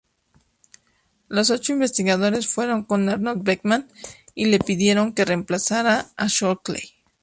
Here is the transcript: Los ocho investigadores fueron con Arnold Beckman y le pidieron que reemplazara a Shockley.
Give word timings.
Los 1.27 1.51
ocho 1.51 1.73
investigadores 1.73 2.47
fueron 2.47 2.85
con 2.85 3.07
Arnold 3.07 3.43
Beckman 3.43 3.87
y 4.33 4.45
le 4.45 4.57
pidieron 4.57 5.13
que 5.13 5.25
reemplazara 5.25 6.07
a 6.17 6.25
Shockley. 6.25 6.95